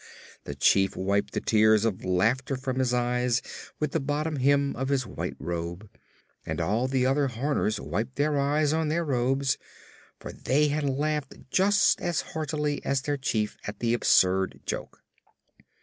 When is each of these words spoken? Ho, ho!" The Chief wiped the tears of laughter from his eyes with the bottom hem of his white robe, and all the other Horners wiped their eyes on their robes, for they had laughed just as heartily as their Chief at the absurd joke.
Ho, 0.01 0.05
ho!" 0.05 0.39
The 0.45 0.55
Chief 0.55 0.95
wiped 0.95 1.33
the 1.33 1.39
tears 1.41 1.85
of 1.85 2.03
laughter 2.03 2.55
from 2.57 2.79
his 2.79 2.91
eyes 2.91 3.39
with 3.79 3.91
the 3.91 3.99
bottom 3.99 4.37
hem 4.37 4.75
of 4.75 4.89
his 4.89 5.05
white 5.05 5.35
robe, 5.37 5.87
and 6.43 6.59
all 6.59 6.87
the 6.87 7.05
other 7.05 7.27
Horners 7.27 7.79
wiped 7.79 8.15
their 8.15 8.39
eyes 8.39 8.73
on 8.73 8.87
their 8.87 9.05
robes, 9.05 9.59
for 10.19 10.31
they 10.31 10.69
had 10.69 10.89
laughed 10.89 11.35
just 11.51 12.01
as 12.01 12.21
heartily 12.21 12.83
as 12.83 13.03
their 13.03 13.15
Chief 13.17 13.55
at 13.67 13.77
the 13.77 13.93
absurd 13.93 14.61
joke. 14.65 15.03